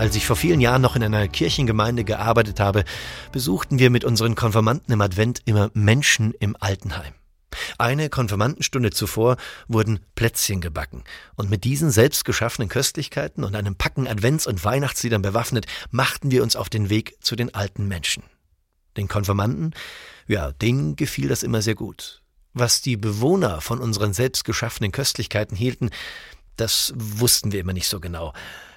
[0.00, 2.84] Als ich vor vielen Jahren noch in einer Kirchengemeinde gearbeitet habe,
[3.32, 7.12] besuchten wir mit unseren Konfirmanden im Advent immer Menschen im Altenheim.
[7.76, 9.36] Eine Konfirmandenstunde zuvor
[9.68, 11.04] wurden Plätzchen gebacken,
[11.36, 16.42] und mit diesen selbst geschaffenen Köstlichkeiten und einem Packen Advents- und Weihnachtsliedern bewaffnet, machten wir
[16.42, 18.22] uns auf den Weg zu den alten Menschen.
[18.96, 19.74] Den Konfirmanden,
[20.26, 22.22] ja, denen gefiel das immer sehr gut.
[22.54, 25.90] Was die Bewohner von unseren selbst geschaffenen Köstlichkeiten hielten,
[26.56, 28.32] das wussten wir immer nicht so genau.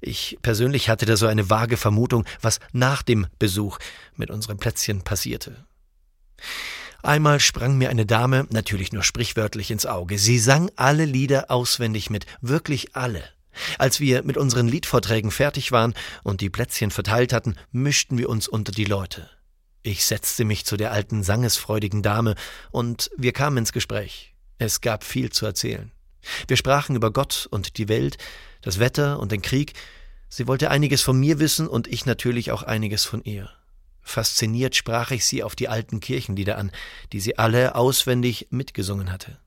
[0.00, 3.78] Ich persönlich hatte da so eine vage Vermutung, was nach dem Besuch
[4.14, 5.64] mit unseren Plätzchen passierte.
[7.02, 10.18] Einmal sprang mir eine Dame, natürlich nur sprichwörtlich, ins Auge.
[10.18, 13.22] Sie sang alle Lieder auswendig mit, wirklich alle.
[13.78, 18.48] Als wir mit unseren Liedvorträgen fertig waren und die Plätzchen verteilt hatten, mischten wir uns
[18.48, 19.30] unter die Leute.
[19.82, 22.34] Ich setzte mich zu der alten sangesfreudigen Dame
[22.70, 24.34] und wir kamen ins Gespräch.
[24.58, 25.92] Es gab viel zu erzählen.
[26.48, 28.18] Wir sprachen über Gott und die Welt,
[28.62, 29.74] das Wetter und den Krieg.
[30.28, 33.50] Sie wollte einiges von mir wissen und ich natürlich auch einiges von ihr.
[34.02, 36.70] Fasziniert sprach ich sie auf die alten Kirchenlieder an,
[37.12, 39.38] die sie alle auswendig mitgesungen hatte.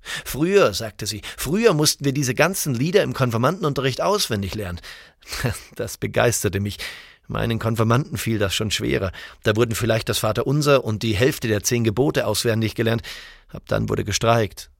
[0.00, 4.80] Früher, sagte sie, früher mussten wir diese ganzen Lieder im Konfirmandenunterricht auswendig lernen.
[5.76, 6.78] Das begeisterte mich.
[7.26, 9.12] Meinen Konfirmanden fiel das schon schwerer.
[9.44, 13.02] Da wurden vielleicht das Vaterunser und die Hälfte der zehn Gebote auswendig gelernt.
[13.48, 14.70] Ab dann wurde gestreikt.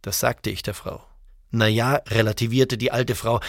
[0.00, 1.04] Das sagte ich der Frau.
[1.52, 3.40] Na ja, relativierte die alte Frau,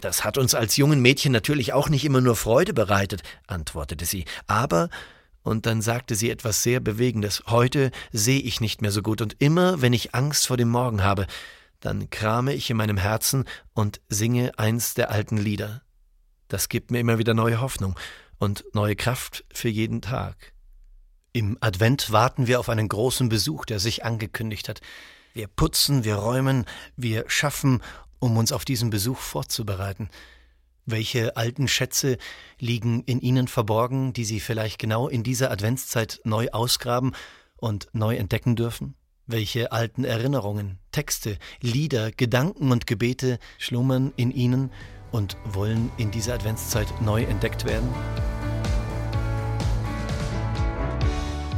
[0.00, 4.24] das hat uns als jungen Mädchen natürlich auch nicht immer nur Freude bereitet, antwortete sie.
[4.46, 4.88] Aber,
[5.42, 9.36] und dann sagte sie etwas sehr Bewegendes, heute sehe ich nicht mehr so gut, und
[9.40, 11.26] immer, wenn ich Angst vor dem Morgen habe,
[11.80, 15.82] dann krame ich in meinem Herzen und singe eins der alten Lieder.
[16.48, 17.94] Das gibt mir immer wieder neue Hoffnung
[18.38, 20.54] und neue Kraft für jeden Tag.
[21.32, 24.80] Im Advent warten wir auf einen großen Besuch, der sich angekündigt hat.
[25.32, 26.64] Wir putzen, wir räumen,
[26.96, 27.82] wir schaffen,
[28.18, 30.08] um uns auf diesen Besuch vorzubereiten.
[30.86, 32.18] Welche alten Schätze
[32.58, 37.12] liegen in Ihnen verborgen, die Sie vielleicht genau in dieser Adventszeit neu ausgraben
[37.56, 38.94] und neu entdecken dürfen?
[39.26, 44.72] Welche alten Erinnerungen, Texte, Lieder, Gedanken und Gebete schlummern in Ihnen
[45.12, 47.88] und wollen in dieser Adventszeit neu entdeckt werden?